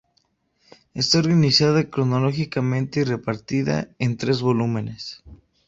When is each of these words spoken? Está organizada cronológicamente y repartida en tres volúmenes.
Está 0.95 1.19
organizada 1.19 1.91
cronológicamente 1.91 3.01
y 3.01 3.03
repartida 3.03 3.89
en 3.99 4.17
tres 4.17 4.41
volúmenes. 4.41 5.21